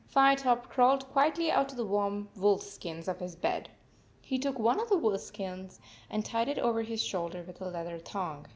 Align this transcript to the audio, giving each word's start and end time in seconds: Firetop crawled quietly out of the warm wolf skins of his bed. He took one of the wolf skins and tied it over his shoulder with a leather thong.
Firetop 0.09 0.67
crawled 0.67 1.07
quietly 1.11 1.51
out 1.51 1.69
of 1.69 1.77
the 1.77 1.85
warm 1.85 2.27
wolf 2.35 2.63
skins 2.63 3.07
of 3.07 3.19
his 3.19 3.35
bed. 3.35 3.69
He 4.19 4.39
took 4.39 4.57
one 4.57 4.79
of 4.79 4.89
the 4.89 4.97
wolf 4.97 5.21
skins 5.21 5.79
and 6.09 6.25
tied 6.25 6.47
it 6.47 6.57
over 6.57 6.81
his 6.81 7.03
shoulder 7.03 7.43
with 7.45 7.61
a 7.61 7.69
leather 7.69 7.99
thong. 7.99 8.47